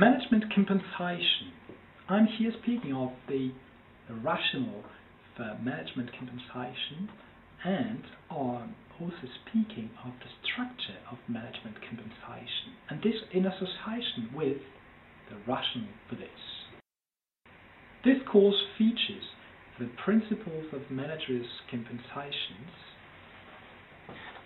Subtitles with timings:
[0.00, 1.52] Management compensation.
[2.08, 3.52] I'm here speaking of the
[4.24, 4.82] rationale
[5.36, 7.10] for management compensation
[7.66, 8.00] and
[8.30, 14.56] I'm also speaking of the structure of management compensation and this in association with
[15.28, 16.40] the rationale for this.
[18.02, 19.28] This course features
[19.78, 22.72] the principles of managers' compensations,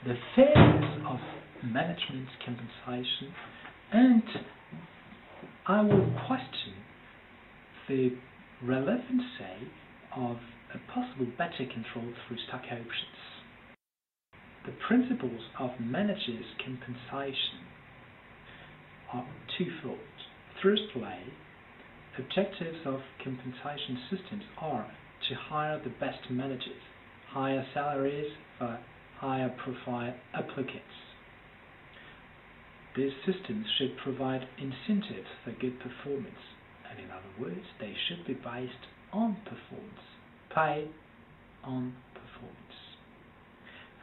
[0.05, 1.21] the fairness of
[1.63, 3.31] management compensation,
[3.93, 4.25] and
[5.67, 6.75] I will question
[7.89, 8.13] the
[8.63, 9.73] relevancy
[10.15, 10.37] of
[10.75, 13.17] a possible better control through stock options.
[14.67, 17.65] The principles of managers' compensation
[19.15, 19.25] are
[19.57, 19.99] twofold.
[20.63, 21.33] Firstly,
[22.19, 24.87] objectives of compensation systems are
[25.31, 26.83] to hire the best managers,
[27.31, 28.79] higher salaries for
[29.19, 31.14] higher profile applicants.
[32.97, 36.39] These systems should provide incentives for good performance,
[36.89, 40.07] and in other words, they should be based on performance,
[40.55, 40.87] pay
[41.65, 42.79] on performance.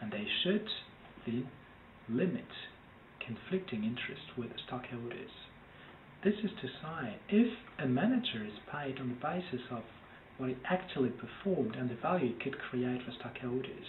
[0.02, 0.67] And they should
[1.25, 1.48] then
[2.09, 2.48] limit
[3.25, 5.31] conflicting interests with stockholders.
[6.23, 9.83] This is to say, if a manager is paid on the basis of
[10.38, 13.88] what he actually performed and the value it could create for stockholders,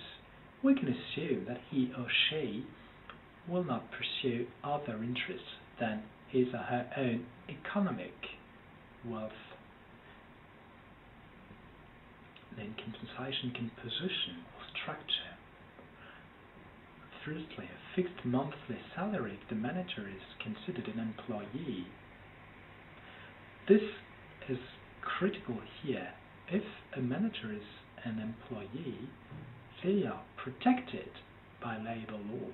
[0.63, 2.65] we can assume that he or she
[3.49, 8.15] will not pursue other interests than his or her own economic
[9.05, 9.33] wealth.
[12.57, 15.33] Then compensation composition or structure.
[17.25, 21.87] Firstly, a fixed monthly salary if the manager is considered an employee
[23.69, 23.83] this
[24.49, 24.59] is
[25.03, 26.09] critical here.
[26.49, 26.65] If
[26.97, 27.63] a manager is
[28.05, 29.09] an employee,
[29.85, 31.09] they are protected
[31.63, 32.51] by labor law.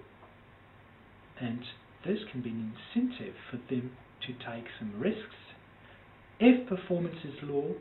[1.41, 1.61] And
[2.05, 3.93] this can be an incentive for them
[4.27, 5.39] to take some risks.
[6.41, 7.75] If performance is low,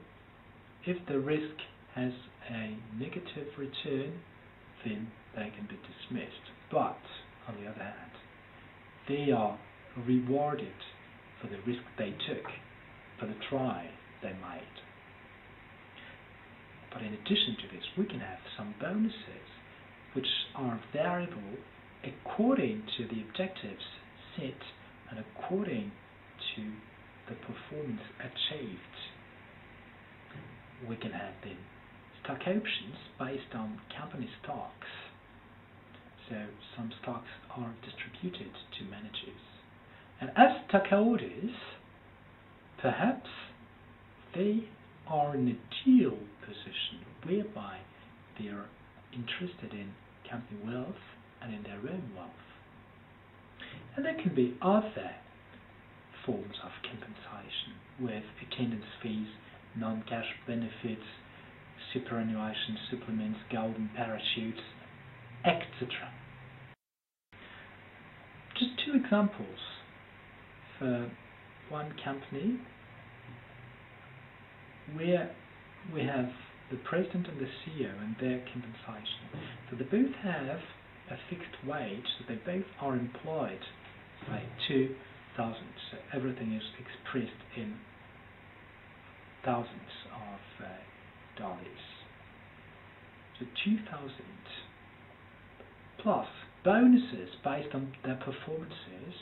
[0.86, 1.56] if the risk
[1.96, 2.14] has
[2.50, 4.20] a negative return,
[4.86, 6.52] then they can be dismissed.
[6.72, 6.98] But,
[7.48, 8.12] on the other hand,
[9.08, 9.58] they are
[10.06, 10.78] rewarded
[11.42, 12.46] for the risk they took
[13.20, 13.90] for the try
[14.22, 14.78] they made.
[16.94, 19.48] But in addition to this, we can have some bonuses
[20.14, 21.58] which are variable
[22.08, 23.84] according to the objectives
[24.36, 24.62] set
[25.10, 25.92] and according
[26.56, 26.62] to
[27.30, 28.98] the performance achieved.
[30.88, 31.58] We can have then
[32.24, 34.88] stock options based on company stocks.
[36.30, 36.36] So
[36.76, 39.44] some stocks are distributed to managers.
[40.22, 41.52] And as stockholders,
[42.82, 43.30] Perhaps
[44.36, 44.70] they
[45.08, 47.78] are in a deal position whereby
[48.38, 48.66] they are
[49.12, 49.94] interested in
[50.30, 52.32] company wealth and in their own wealth.
[53.96, 55.12] And there can be other
[56.26, 59.28] forms of compensation with attendance fees,
[59.76, 61.06] non-cash benefits,
[61.94, 64.62] superannuation supplements, golden parachutes,
[65.46, 65.90] etc.
[68.54, 69.60] Just two examples
[70.80, 71.10] for
[71.70, 72.60] one company
[74.96, 75.32] where
[75.94, 76.30] we have
[76.72, 79.42] the president and the CEO and their compensation.
[79.70, 80.60] So they both have
[81.10, 83.62] a fixed wage, so they both are employed
[84.28, 85.56] by 2,000.
[85.92, 87.76] So everything is expressed in
[89.46, 91.84] thousands of uh, dollars.
[93.40, 94.12] So 2,000
[96.02, 96.28] plus
[96.64, 99.14] bonuses based on their performances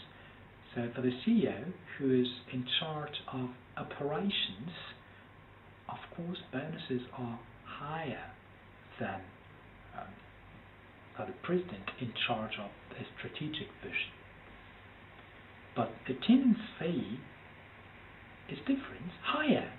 [0.76, 4.72] so for the CEO, who is in charge of operations,
[5.88, 8.32] of course bonuses are higher
[9.00, 9.22] than
[11.16, 14.14] for the president in charge of a strategic vision.
[15.76, 17.20] But the attendance fee
[18.50, 19.72] is different, higher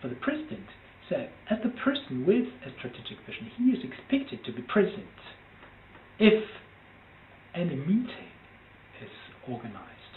[0.00, 0.66] for the president.
[1.08, 5.16] So as the person with a strategic vision, he is expected to be present
[6.18, 6.44] if
[7.54, 8.32] any meeting
[9.02, 9.10] is
[9.48, 10.14] organized.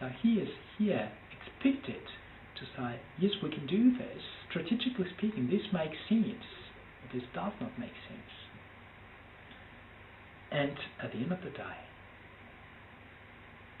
[0.00, 2.02] So he is here expected
[2.60, 4.22] to say, yes, we can do this.
[4.50, 6.44] Strategically speaking, this makes sense.
[7.12, 8.43] This does not make sense.
[10.54, 11.78] And at the end of the day,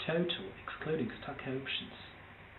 [0.04, 1.94] total, excluding stock options,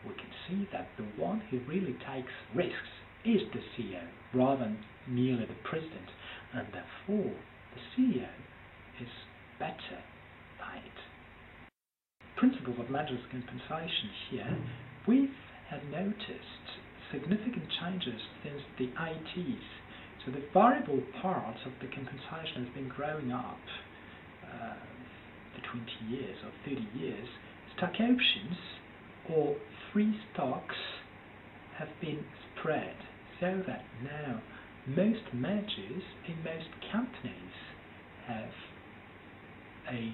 [0.07, 2.95] we can see that the one who really takes risks
[3.25, 4.77] is the CEO rather than
[5.09, 6.07] merely the president,
[6.53, 7.33] and therefore
[7.75, 8.29] the CEO
[9.01, 9.11] is
[9.59, 9.99] better
[10.63, 10.95] paid.
[12.37, 14.57] Principles of managers compensation here,
[15.09, 15.27] we
[15.69, 16.65] have had noticed
[17.11, 19.67] significant changes since the 80s.
[20.23, 23.59] So the variable part of the compensation has been growing up
[25.75, 27.27] 20 years or 30 years.
[27.77, 28.57] Stock options
[29.29, 29.55] or
[29.91, 30.75] free stocks
[31.77, 32.23] have been
[32.57, 32.95] spread
[33.39, 34.41] so that now
[34.87, 37.55] most managers in most companies
[38.27, 38.51] have
[39.91, 40.13] a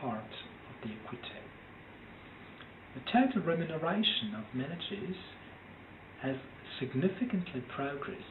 [0.00, 1.44] part of the equity.
[2.94, 5.16] The total remuneration of managers
[6.22, 6.36] has
[6.80, 8.24] significantly progressed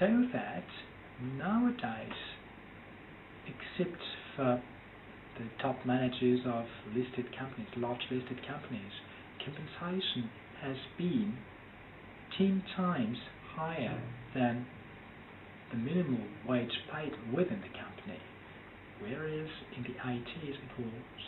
[0.00, 0.64] so that
[1.38, 2.18] nowadays,
[3.46, 4.02] except
[4.34, 4.60] for
[5.38, 8.92] the top managers of listed companies, large listed companies,
[9.44, 10.30] compensation
[10.62, 11.36] has been
[12.38, 13.18] 10 times
[13.54, 14.00] higher
[14.34, 14.66] than
[15.70, 18.20] the minimum wage paid within the company,
[19.00, 21.24] whereas in the 80s it was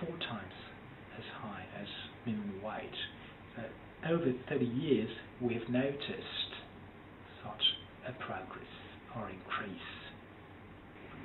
[0.00, 0.54] four times
[1.18, 1.88] as high as
[2.26, 3.00] minimum wage.
[3.56, 3.62] So
[4.08, 5.10] over 30 years
[5.40, 6.52] we have noticed
[7.42, 7.62] such
[8.06, 8.72] a progress
[9.16, 9.90] or increase.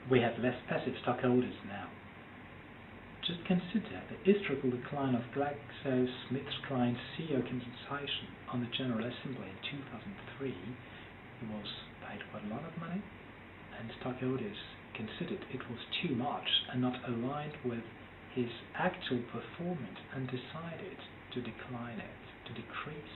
[0.09, 1.87] We have less passive stockholders now.
[3.23, 10.51] Just consider the historical decline of GlaxoSmithKline's CEO compensation on the General Assembly in 2003.
[10.51, 11.69] He was
[12.03, 12.99] paid quite a lot of money,
[13.79, 14.59] and stockholders
[14.91, 17.87] considered it was too much and not aligned with
[18.35, 20.99] his actual performance and decided
[21.31, 23.15] to decline it, to decrease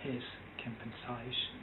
[0.00, 0.22] his
[0.64, 1.60] compensation.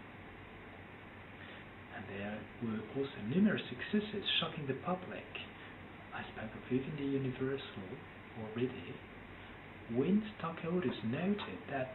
[1.98, 5.26] And there were also numerous successes shocking the public
[6.34, 7.90] Spoke of the Universal
[8.42, 8.96] already,
[9.94, 11.94] when stockholders noted that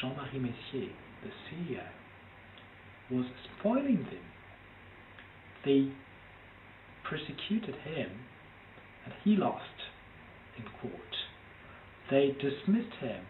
[0.00, 0.92] Jean-Marie Messier,
[1.22, 1.82] the CEO,
[3.10, 3.26] was
[3.58, 4.26] spoiling them,
[5.64, 5.92] they
[7.08, 8.10] persecuted him
[9.04, 9.62] and he lost
[10.58, 11.14] in court.
[12.10, 13.24] They dismissed him.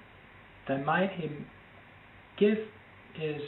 [0.68, 1.46] They made him
[2.38, 2.58] give
[3.14, 3.42] his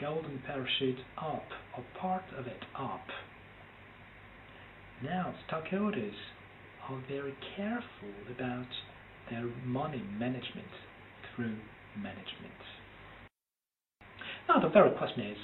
[0.00, 1.46] golden parachute up,
[1.76, 3.06] or part of it up.
[5.02, 6.14] Now, stockholders
[6.88, 8.68] are very careful about
[9.30, 10.68] their money management
[11.34, 11.56] through
[11.96, 12.54] management.
[14.48, 15.38] Now, the very question is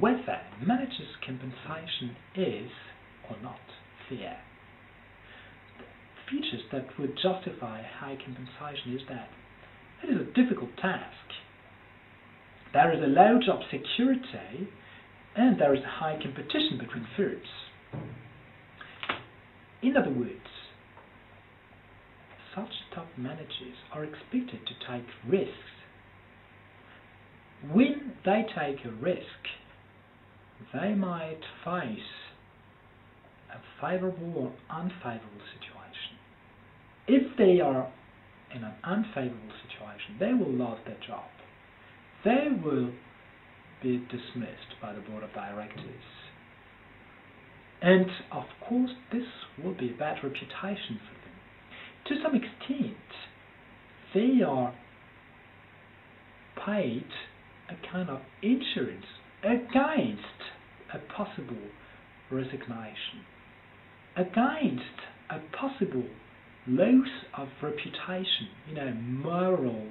[0.00, 2.70] whether managers' compensation is
[3.30, 3.60] or not
[4.08, 4.36] fair.
[5.78, 9.28] The features that would justify high compensation is that
[10.02, 11.30] it is a difficult task.
[12.72, 14.68] There is a low job security
[15.36, 17.46] and there is high competition between firms.
[19.82, 20.48] In other words,
[22.54, 25.52] such top managers are expected to take risks.
[27.70, 29.20] When they take a risk,
[30.72, 31.98] they might face
[33.52, 36.16] a favorable or unfavorable situation.
[37.06, 37.92] If they are
[38.54, 41.28] in an unfavorable situation, they will lose their job.
[42.24, 42.92] They will
[43.82, 46.15] be dismissed by the board of directors
[47.82, 49.26] and of course, this
[49.62, 51.36] will be a bad reputation for them.
[52.08, 52.96] To some extent,
[54.14, 54.74] they are
[56.64, 57.06] paid
[57.68, 59.04] a kind of insurance
[59.42, 60.22] against
[60.94, 61.56] a possible
[62.30, 63.24] resignation,
[64.16, 64.82] against
[65.30, 66.04] a possible
[66.66, 69.86] loss of reputation, you know, moral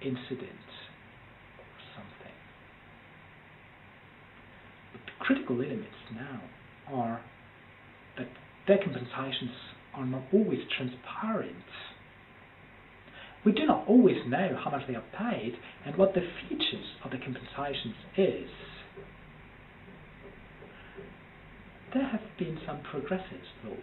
[0.00, 0.68] incident
[1.58, 2.36] or something.
[4.92, 6.40] But the critical elements now
[6.90, 7.20] are
[8.18, 8.28] that
[8.66, 9.50] their compensations
[9.94, 11.56] are not always transparent.
[13.44, 17.10] We do not always know how much they are paid and what the features of
[17.10, 18.48] the compensations is.
[21.92, 23.76] There have been some progresses though,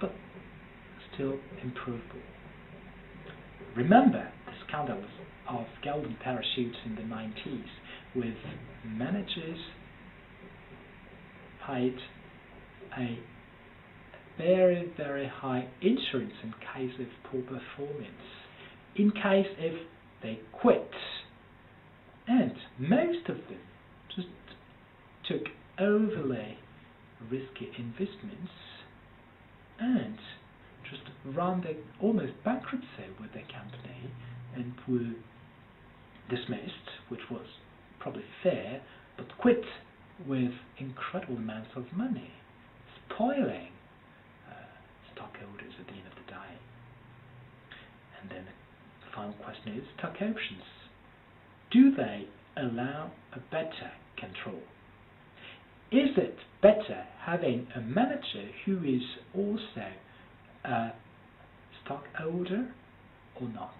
[0.00, 0.12] but
[1.14, 2.20] still improvable.
[3.76, 5.10] Remember the scandals
[5.48, 7.64] of golden parachutes in the 90s
[8.14, 8.36] with
[8.84, 9.58] managers
[11.66, 11.96] paid
[12.98, 13.18] a
[14.38, 18.08] very, very high insurance in case of poor performance,
[18.96, 19.80] in case if
[20.22, 20.90] they quit.
[22.26, 23.60] And most of them
[24.14, 24.28] just
[25.28, 25.42] took
[25.78, 26.58] overly
[27.30, 28.52] risky investments
[29.78, 30.18] and
[30.90, 31.02] just
[31.36, 32.86] ran the almost bankruptcy
[33.20, 34.10] with their company
[34.56, 35.14] and were
[36.34, 37.46] dismissed, which was
[37.98, 38.80] probably fair,
[39.16, 39.62] but quit
[40.26, 42.30] with incredible amounts of money,
[43.08, 43.72] spoiling
[44.48, 44.54] uh,
[45.14, 46.54] stockholders at the end of the day.
[48.20, 50.64] And then the final question is stock options.
[51.70, 54.62] Do they allow a better control?
[55.90, 59.02] Is it better having a manager who is
[59.34, 59.88] also
[60.64, 60.92] a
[61.84, 62.68] stockholder
[63.40, 63.74] or not?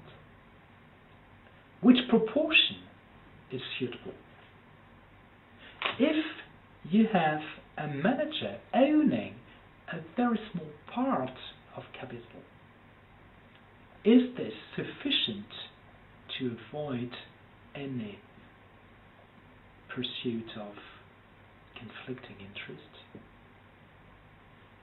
[1.80, 2.82] Which proportion
[3.52, 4.14] is suitable?
[5.98, 6.24] If
[6.90, 7.40] you have
[7.78, 9.34] a manager owning
[9.92, 11.30] a very small part
[11.76, 12.42] of capital,
[14.04, 15.46] is this sufficient
[16.38, 17.10] to avoid
[17.74, 18.18] any
[19.88, 20.74] pursuit of
[21.78, 22.98] conflicting interests.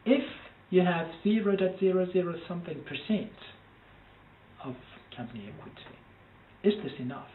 [0.05, 0.24] If
[0.70, 3.31] you have 0.00 something percent
[4.63, 4.75] of
[5.15, 5.98] company equity,
[6.63, 7.27] is this enough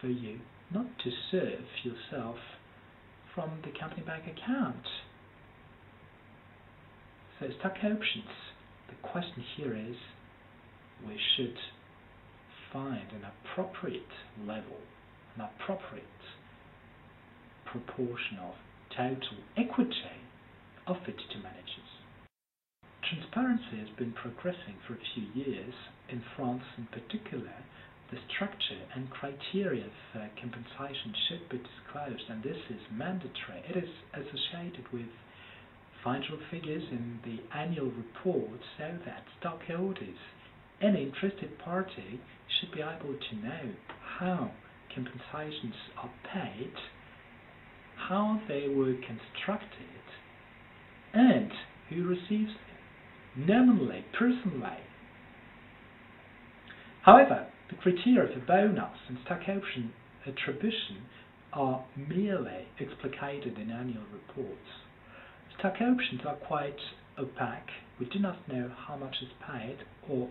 [0.00, 0.38] for you
[0.72, 2.36] not to serve yourself
[3.34, 4.84] from the company bank account?
[7.38, 8.30] So it's stock options,
[8.88, 9.96] the question here is
[11.06, 11.56] we should
[12.72, 14.14] find an appropriate
[14.46, 14.78] level,
[15.36, 16.04] an appropriate
[17.66, 18.54] proportion of
[18.96, 20.18] total equity
[20.86, 21.90] offered to managers.
[23.02, 25.74] Transparency has been progressing for a few years,
[26.08, 27.52] in France in particular.
[28.14, 33.58] The structure and criteria for compensation should be disclosed, and this is mandatory.
[33.68, 35.10] It is associated with
[36.04, 40.22] financial figures in the annual report so that stockholders,
[40.80, 42.20] any interested party,
[42.60, 43.74] should be able to know
[44.18, 44.52] how
[44.94, 46.70] compensations are paid
[47.96, 50.02] how they were constructed,
[51.12, 51.50] and
[51.88, 54.78] who receives them, nominally, personally.
[57.02, 59.92] However, the criteria for bonus and stock option
[60.26, 61.02] attribution
[61.52, 64.68] are merely explicated in annual reports.
[65.58, 66.78] Stock options are quite
[67.18, 67.70] opaque.
[68.00, 69.78] We do not know how much is paid,
[70.08, 70.28] or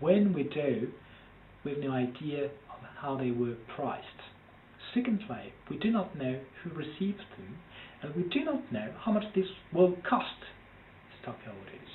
[0.00, 0.88] when we do,
[1.64, 4.04] we have no idea of how they were priced.
[4.94, 7.58] Secondly, we do not know who receives them,
[8.02, 10.36] and we do not know how much this will cost
[11.22, 11.85] stockholders.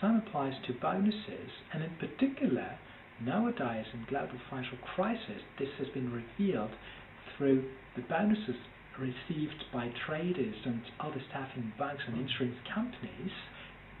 [0.00, 2.78] Same applies to bonuses, and in particular,
[3.20, 6.70] nowadays in global financial crisis, this has been revealed
[7.36, 7.64] through
[7.96, 8.56] the bonuses
[8.98, 13.32] received by traders and other staff in banks and insurance companies,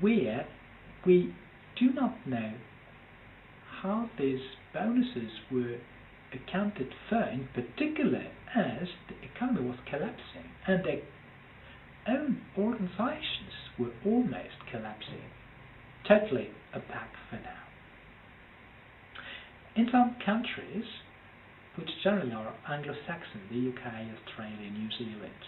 [0.00, 0.46] where
[1.06, 1.34] we
[1.78, 2.52] do not know
[3.80, 4.40] how these
[4.72, 5.78] bonuses were
[6.32, 11.00] accounted for, in particular as the economy was collapsing and their
[12.06, 15.22] own organizations were almost collapsing.
[16.06, 17.64] Totally opaque for now.
[19.76, 20.84] In some countries,
[21.76, 25.40] which generally are Anglo-Saxon, the UK, Australia, New Zealand,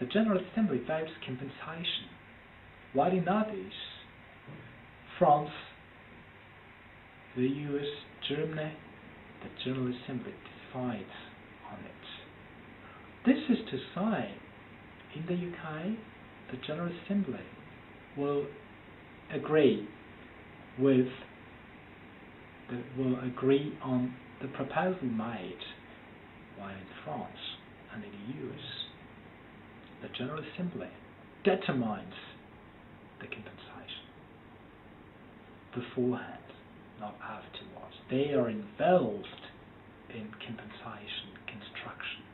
[0.00, 2.10] the General Assembly votes compensation,
[2.92, 3.72] while in others,
[5.18, 5.50] France,
[7.36, 7.86] the US,
[8.28, 8.72] Germany,
[9.42, 11.16] the General Assembly decides
[11.70, 12.06] on it.
[13.26, 14.34] This is to say,
[15.14, 15.96] in the UK,
[16.50, 17.44] the General Assembly
[18.16, 18.46] will
[19.32, 19.86] agree
[20.78, 21.08] with
[22.70, 25.58] the, will agree on the proposal made
[26.58, 27.38] while in France
[27.94, 28.60] and in the US
[30.02, 30.88] the General Assembly
[31.44, 32.14] determines
[33.20, 34.06] the compensation
[35.74, 36.42] beforehand
[37.00, 37.94] not afterwards.
[38.10, 39.26] They are involved
[40.10, 42.24] in compensation construction.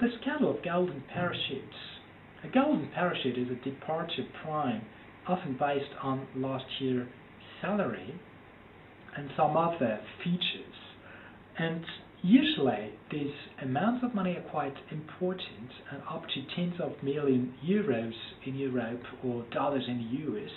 [0.00, 1.76] The scandal of golden parachutes.
[2.44, 4.82] A golden parachute is a departure prime
[5.28, 7.08] often based on last year's
[7.60, 8.14] salary
[9.16, 10.74] and some other features.
[11.58, 11.84] And
[12.22, 18.12] usually these amounts of money are quite important and up to tens of million euros
[18.46, 20.50] in Europe or dollars in the US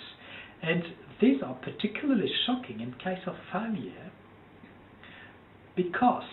[0.62, 0.82] and
[1.20, 4.10] these are particularly shocking in case of failure
[5.76, 6.24] because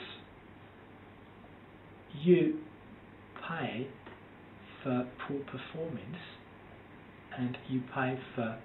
[2.21, 2.59] you
[3.47, 3.87] pay
[4.83, 6.17] for poor performance
[7.37, 8.57] and you pay for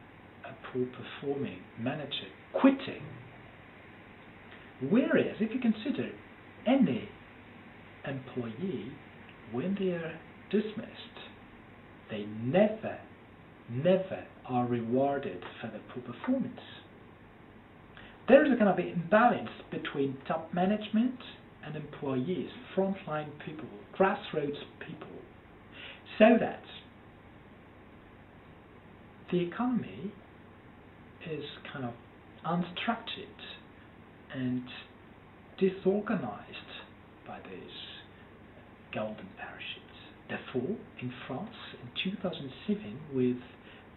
[0.44, 3.02] a poor performing manager quitting.
[4.90, 6.10] Whereas if you consider
[6.66, 7.08] any
[8.06, 8.92] employee,
[9.52, 10.18] when they are
[10.50, 11.18] dismissed,
[12.10, 12.98] they never
[13.70, 16.60] never are rewarded for their poor performance.
[18.28, 21.18] There is a kind of imbalance between top management
[21.64, 25.08] and employees, frontline people, grassroots people,
[26.18, 26.62] so that
[29.32, 30.12] the economy
[31.30, 31.94] is kind of
[32.46, 33.26] unstructured
[34.34, 34.62] and
[35.58, 36.72] disorganized
[37.26, 37.72] by these
[38.94, 39.78] golden parachutes.
[40.28, 43.38] Therefore, in France in 2007 with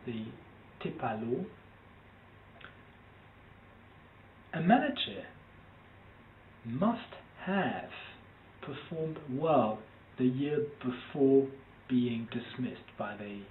[0.06, 0.26] the
[0.82, 1.44] TEPA law,
[4.54, 5.26] a manager
[6.66, 7.02] must
[7.46, 7.90] have
[8.62, 9.80] performed well
[10.18, 11.48] the year before
[11.90, 13.42] being dismissed by the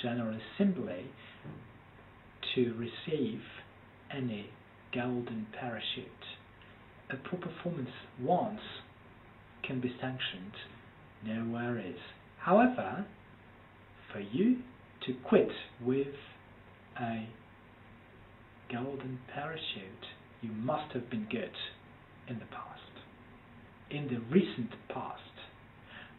[0.00, 1.06] General Assembly
[2.54, 3.40] to receive
[4.14, 4.50] any
[4.94, 6.06] golden parachute.
[7.10, 7.90] A poor performance
[8.20, 8.60] once
[9.66, 10.52] can be sanctioned,
[11.24, 11.98] no worries.
[12.38, 13.06] However,
[14.12, 14.58] for you
[15.06, 15.50] to quit
[15.84, 16.14] with
[17.00, 17.28] a
[18.70, 20.06] golden parachute,
[20.40, 21.52] you must have been good
[22.28, 23.04] in the past,
[23.90, 25.20] in the recent past,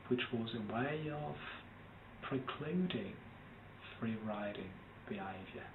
[0.08, 1.36] which was a way of
[2.22, 3.14] precluding
[4.00, 4.70] free riding
[5.08, 5.68] behavior.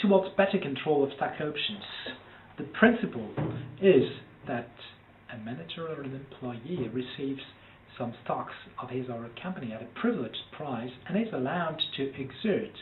[0.00, 1.84] Towards better control of stock options,
[2.56, 3.28] the principle
[3.82, 4.04] is
[4.46, 4.70] that
[5.32, 7.42] a manager or an employee receives
[7.98, 12.04] some stocks of his or her company at a privileged price and is allowed to
[12.18, 12.72] exert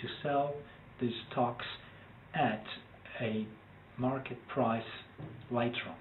[0.00, 0.54] to sell
[1.00, 1.66] these stocks
[2.34, 2.64] at
[3.20, 3.44] a
[3.96, 4.82] market price
[5.50, 5.96] later on.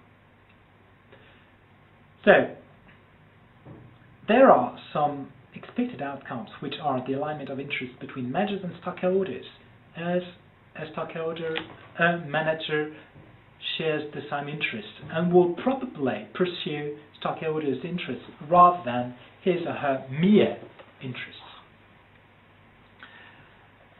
[2.26, 2.56] So,
[4.28, 9.46] there are some expected outcomes which are the alignment of interest between managers and stockholders
[9.98, 10.22] as
[10.76, 11.56] a stockholder,
[12.00, 12.94] a manager
[13.78, 20.08] shares the same interests and will probably pursue stockholders' interests rather than his or her
[20.12, 20.58] mere
[21.02, 21.42] interests.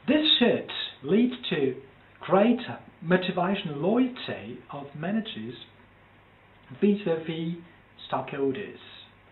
[0.08, 0.72] This should
[1.04, 1.76] lead to
[2.22, 5.56] greater motivation loyalty of managers
[6.80, 7.56] vis-a-vis
[8.08, 8.80] stockholders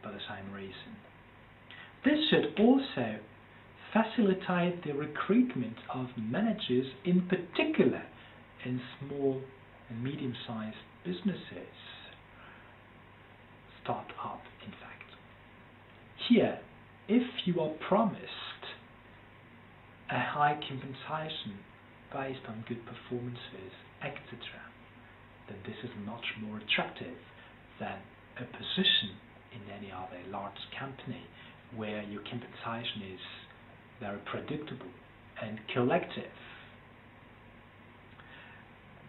[0.02, 0.96] for the same reason.
[2.04, 3.20] This should also
[3.96, 8.04] facilitate the recruitment of managers, in particular
[8.66, 9.42] in small
[9.90, 10.76] and medium-sized
[11.06, 11.76] businesses.
[13.84, 15.16] Start up, in fact.
[16.28, 16.60] Here,
[17.08, 18.22] if you are promised
[20.12, 21.56] a high compensation
[22.12, 23.72] based on good performances,
[24.04, 24.38] etc.,
[25.48, 27.16] then this is much more attractive
[27.80, 28.00] than
[28.42, 29.16] a position
[29.54, 31.24] in any other large company
[31.76, 33.22] where your compensation is
[34.00, 34.92] very predictable
[35.42, 36.32] and collective.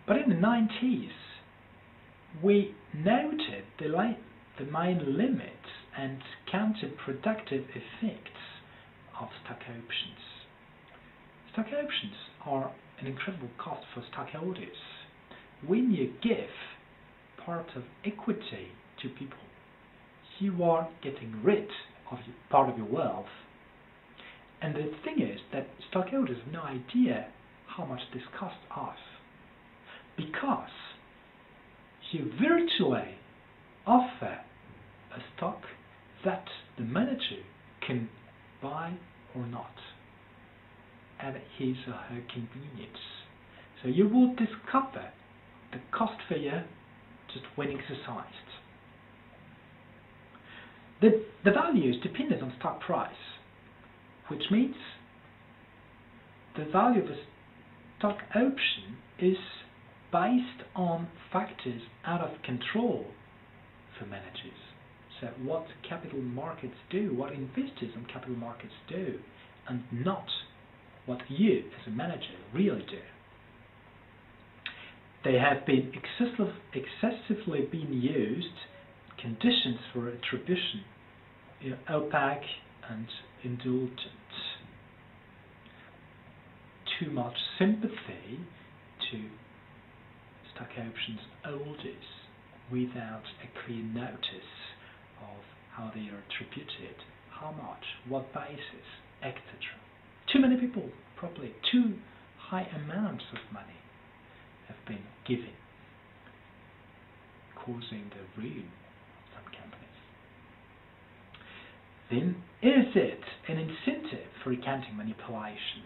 [0.06, 1.10] But in the 90s,
[2.42, 4.16] we noted the,
[4.58, 5.52] the main limits
[5.98, 6.18] and
[6.52, 8.30] counterproductive effects
[9.20, 10.22] of stock options.
[11.52, 12.14] Stock options
[12.44, 14.76] are an incredible cost for stockholders.
[15.66, 16.50] When you give
[17.44, 18.68] part of equity
[19.02, 19.38] to people,
[20.38, 21.68] you are getting rid
[22.10, 22.18] of
[22.50, 23.26] part of your wealth
[24.62, 27.26] and the thing is that stockholders have no idea
[27.66, 28.96] how much this costs us
[30.16, 30.70] because
[32.12, 33.16] you virtually
[33.86, 34.38] offer
[35.14, 35.60] a stock
[36.24, 36.44] that
[36.78, 37.42] the manager
[37.86, 38.08] can
[38.62, 38.94] buy
[39.34, 39.74] or not
[41.20, 42.98] at his or her convenience.
[43.82, 45.10] So you will discover
[45.72, 46.62] the cost for you
[47.32, 48.32] just when exercised.
[51.00, 53.10] The, the value is dependent on stock price
[54.28, 54.74] which means
[56.56, 57.16] the value of a
[57.98, 59.36] stock option is
[60.12, 63.06] based on factors out of control
[63.98, 64.60] for managers.
[65.20, 69.18] So what capital markets do, what investors on capital markets do,
[69.68, 70.26] and not
[71.06, 73.00] what you as a manager really do.
[75.24, 78.46] They have been excessive, excessively been used,
[79.20, 80.84] conditions for attribution,
[81.60, 82.46] you know, opaque
[82.88, 83.06] and
[83.46, 84.26] indulgent.
[86.98, 88.42] Too much sympathy
[89.12, 89.18] to
[90.52, 92.08] stock options holders
[92.72, 94.52] without a clear notice
[95.22, 95.38] of
[95.70, 96.96] how they are attributed,
[97.30, 98.88] how much, what basis,
[99.22, 99.42] etc.
[100.32, 101.94] Too many people, probably too
[102.38, 103.78] high amounts of money
[104.66, 105.54] have been given,
[107.54, 108.70] causing the ruin
[112.10, 115.82] then is it an incentive for accounting manipulation?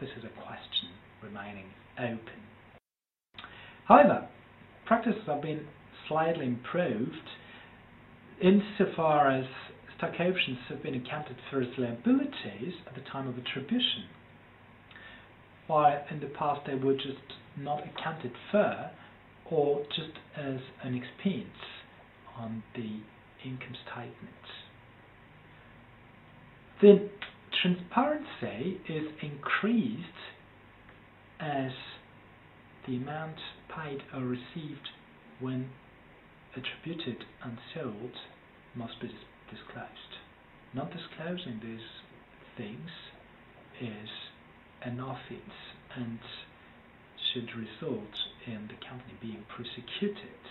[0.00, 0.90] This is a question
[1.22, 1.66] remaining
[1.98, 2.42] open.
[3.86, 4.28] However,
[4.86, 5.66] practices have been
[6.08, 7.28] slightly improved
[8.42, 9.46] insofar as
[9.96, 14.04] stock options have been accounted for as liabilities at the time of attribution,
[15.68, 18.90] while in the past they were just not accounted for
[19.50, 21.58] or just as an expense
[22.36, 23.00] on the
[23.44, 24.71] income statement
[26.82, 27.08] then
[27.62, 30.02] transparency is increased
[31.40, 31.70] as
[32.86, 33.36] the amount
[33.74, 34.88] paid or received
[35.40, 35.70] when
[36.56, 38.12] attributed and sold
[38.74, 39.08] must be
[39.50, 40.12] disclosed.
[40.74, 41.86] Not disclosing these
[42.56, 42.90] things
[43.80, 44.08] is
[44.82, 45.56] an offense
[45.96, 46.18] and
[47.32, 48.14] should result
[48.46, 50.42] in the company being prosecuted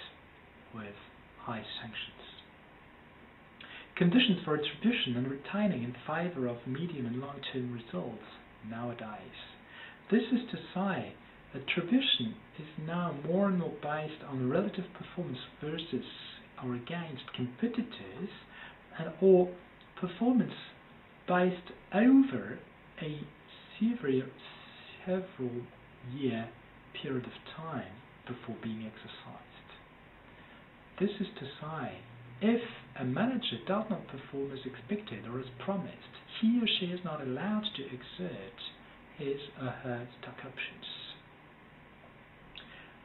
[0.74, 0.96] with
[1.40, 2.31] high sanctions.
[4.02, 8.26] Conditions for attribution and retaining in favor of medium and long-term results
[8.68, 9.38] nowadays.
[10.10, 11.14] This is to say,
[11.54, 16.04] that attribution is now more and more based on relative performance versus
[16.64, 18.32] or against competitors
[18.98, 19.52] and or
[20.00, 20.58] performance
[21.28, 22.58] based over
[23.04, 23.22] a
[23.80, 24.24] several,
[25.06, 25.62] several
[26.12, 26.50] year
[27.00, 27.94] period of time
[28.26, 29.70] before being exercised.
[31.00, 32.00] This is to say,
[32.42, 32.62] if
[33.00, 37.22] a manager does not perform as expected or as promised, he or she is not
[37.22, 38.60] allowed to exert
[39.18, 40.88] his or her stock options.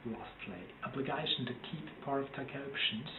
[0.06, 3.10] Lastly, obligation to keep part of stock options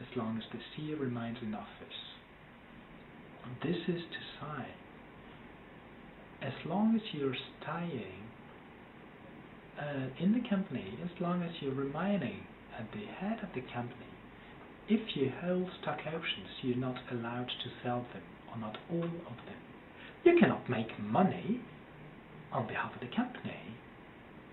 [0.00, 2.00] as long as the CEO remains in office.
[3.62, 4.64] This is to say,
[6.42, 8.24] as long as you're staying
[9.78, 12.40] uh, in the company, as long as you're remaining
[12.78, 14.13] at the head of the company,
[14.88, 19.36] if you hold stock options, you're not allowed to sell them, or not all of
[19.46, 19.60] them.
[20.24, 21.60] You cannot make money
[22.52, 23.56] on behalf of the company.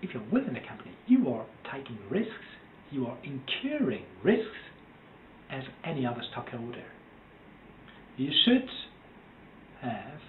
[0.02, 2.32] If you're within the company, you are taking risks,
[2.90, 4.46] you are incurring risks
[5.50, 6.84] as any other stockholder.
[8.16, 8.68] You should
[9.80, 10.20] have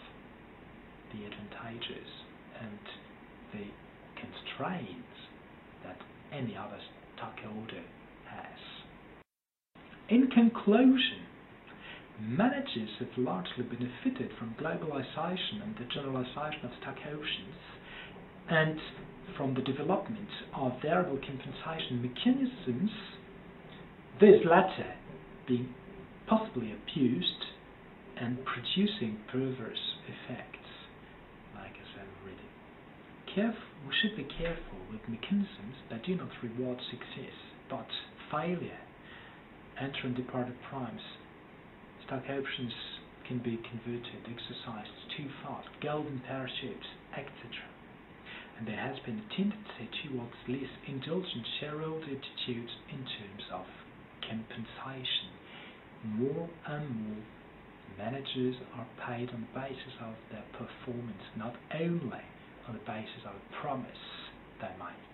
[1.14, 2.08] the advantages
[2.62, 2.80] and
[3.54, 3.66] the
[4.20, 5.18] constraints
[5.84, 5.98] that
[6.32, 6.80] any other
[7.16, 7.84] stockholder.
[10.10, 11.24] In conclusion,
[12.20, 17.56] managers have largely benefited from globalization and the generalization of stock options
[18.50, 18.80] and
[19.38, 22.92] from the development of variable compensation mechanisms,
[24.20, 24.94] this latter
[25.48, 25.74] being
[26.28, 27.46] possibly abused
[28.18, 30.68] and producing perverse effects,
[31.56, 32.50] like I said already.
[33.34, 37.34] Caref- we should be careful with mechanisms that do not reward success,
[37.70, 37.88] but
[38.32, 38.80] failure.
[39.80, 41.02] Enter and departed primes.
[42.06, 42.74] Stock options
[43.28, 47.64] can be converted, exercised too fast, golden parachutes, etc.
[48.58, 53.66] And there has been a tendency towards less indulgent shareholder attitudes in terms of
[54.22, 55.32] compensation.
[56.04, 57.24] More and more
[57.98, 62.24] managers are paid on the basis of their performance, not only
[62.68, 64.04] on the basis of a promise
[64.62, 65.13] they make.